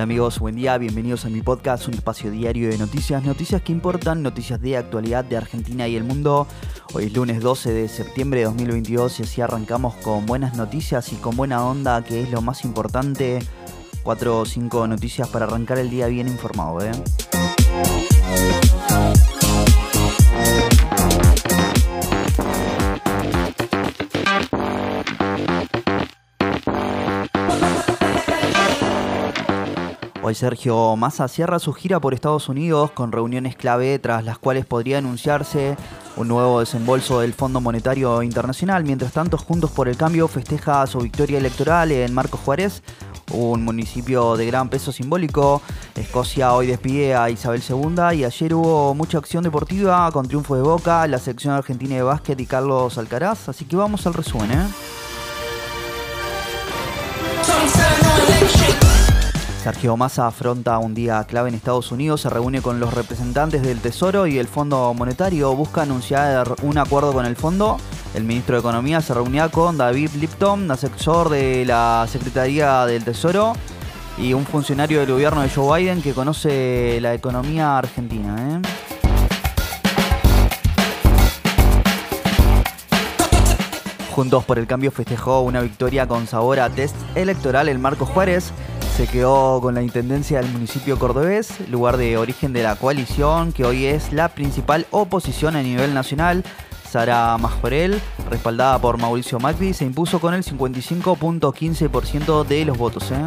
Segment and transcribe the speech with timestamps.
[0.00, 0.38] amigos?
[0.38, 4.60] Buen día, bienvenidos a mi podcast, un espacio diario de noticias, noticias que importan, noticias
[4.60, 6.46] de actualidad de Argentina y el mundo.
[6.94, 11.16] Hoy es lunes 12 de septiembre de 2022 y así arrancamos con buenas noticias y
[11.16, 13.40] con buena onda, que es lo más importante.
[14.02, 16.92] Cuatro o cinco noticias para arrancar el día bien informado, ¿eh?
[30.28, 34.66] Hoy Sergio Massa cierra su gira por Estados Unidos con reuniones clave tras las cuales
[34.66, 35.74] podría anunciarse
[36.16, 38.84] un nuevo desembolso del Fondo Monetario Internacional.
[38.84, 42.82] Mientras tanto, Juntos por el Cambio festeja su victoria electoral en Marcos Juárez,
[43.32, 45.62] un municipio de gran peso simbólico.
[45.96, 50.60] Escocia hoy despide a Isabel II y ayer hubo mucha acción deportiva con triunfo de
[50.60, 53.48] Boca, la selección argentina de básquet y Carlos Alcaraz.
[53.48, 54.52] Así que vamos al resumen.
[54.52, 54.66] ¿eh?
[59.68, 63.82] Sergio Massa afronta un día clave en Estados Unidos, se reúne con los representantes del
[63.82, 67.76] Tesoro y el Fondo Monetario, busca anunciar un acuerdo con el fondo.
[68.14, 73.52] El ministro de Economía se reunía con David Lipton, asesor de la Secretaría del Tesoro
[74.16, 78.36] y un funcionario del gobierno de Joe Biden que conoce la economía argentina.
[78.38, 78.62] ¿eh?
[84.12, 88.50] Juntos por el Cambio festejó una victoria con sabor a test electoral en Marcos Juárez
[88.98, 93.64] se quedó con la intendencia del municipio cordobés, lugar de origen de la coalición, que
[93.64, 96.42] hoy es la principal oposición a nivel nacional.
[96.90, 103.12] Sara Majorel, respaldada por Mauricio Macri, se impuso con el 55.15% de los votos.
[103.12, 103.24] ¿eh?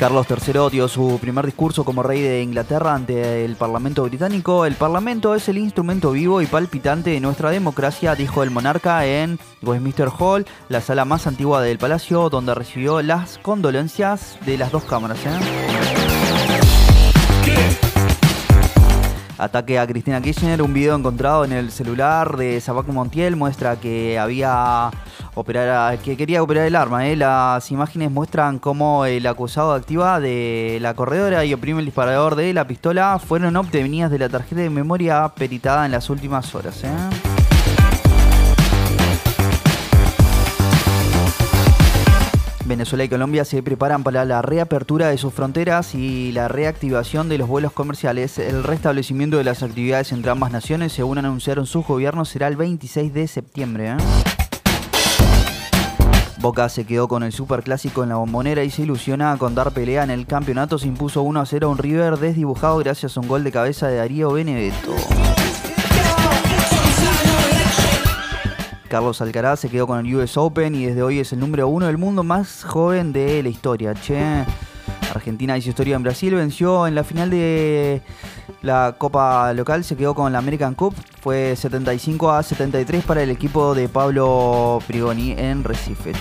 [0.00, 4.64] Carlos III dio su primer discurso como rey de Inglaterra ante el Parlamento británico.
[4.64, 9.38] El Parlamento es el instrumento vivo y palpitante de nuestra democracia, dijo el monarca en
[9.60, 14.84] Westminster Hall, la sala más antigua del palacio, donde recibió las condolencias de las dos
[14.84, 15.18] cámaras.
[15.26, 15.38] ¿eh?
[19.36, 24.18] Ataque a Cristina Kirchner, un video encontrado en el celular de Zapac Montiel muestra que
[24.18, 24.90] había
[25.34, 27.06] operar, que quería operar el arma.
[27.08, 27.16] ¿eh?
[27.16, 32.52] Las imágenes muestran cómo el acusado activa de la corredora y oprime el disparador de
[32.52, 36.84] la pistola fueron obtenidas de la tarjeta de memoria peritada en las últimas horas.
[36.84, 36.90] ¿eh?
[42.70, 47.36] Venezuela y Colombia se preparan para la reapertura de sus fronteras y la reactivación de
[47.36, 48.38] los vuelos comerciales.
[48.38, 53.12] El restablecimiento de las actividades entre ambas naciones, según anunciaron sus gobiernos, será el 26
[53.12, 53.88] de septiembre.
[53.88, 54.39] ¿eh?
[56.40, 60.04] Boca se quedó con el superclásico en la bombonera y se ilusiona con dar pelea
[60.04, 60.78] en el campeonato.
[60.78, 63.88] Se impuso 1 a 0 a un River desdibujado gracias a un gol de cabeza
[63.88, 64.94] de Darío Benedetto.
[68.88, 71.86] Carlos Alcaraz se quedó con el US Open y desde hoy es el número uno
[71.86, 73.92] del mundo más joven de la historia.
[73.92, 74.46] Che.
[75.14, 78.00] Argentina hizo historia en Brasil, venció en la final de
[78.62, 83.30] la Copa local, se quedó con la American Cup, fue 75 a 73 para el
[83.30, 86.12] equipo de Pablo Prigoni en Recife.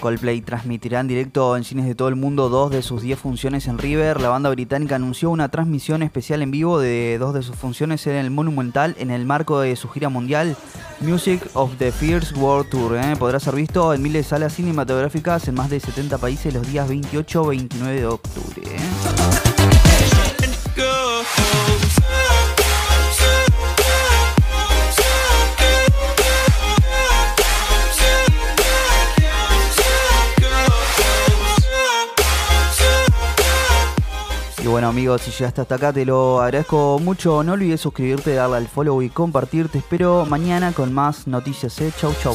[0.00, 3.66] Coldplay transmitirá en directo en cines de todo el mundo dos de sus 10 funciones
[3.66, 4.20] en River.
[4.20, 8.16] La banda británica anunció una transmisión especial en vivo de dos de sus funciones en
[8.16, 10.56] el Monumental en el marco de su gira mundial
[11.00, 12.96] Music of the First World Tour.
[12.96, 13.14] ¿eh?
[13.18, 16.88] Podrá ser visto en miles de salas cinematográficas en más de 70 países los días
[16.88, 18.62] 28-29 de octubre.
[18.64, 19.47] ¿eh?
[34.70, 37.42] Bueno amigos, si llegaste hasta acá te lo agradezco mucho.
[37.42, 39.68] No olvides suscribirte, darle al follow y compartir.
[39.68, 41.80] Te espero mañana con más noticias.
[41.80, 41.92] ¿eh?
[41.98, 42.34] Chau chau.